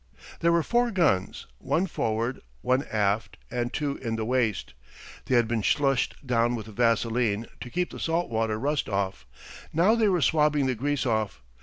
[0.39, 4.73] There were four guns, one forward, one aft, and two in the waist.
[5.25, 9.27] They had been slushed down with vaseline to keep the salt water rust off;
[9.71, 11.43] now they were swabbing the grease off.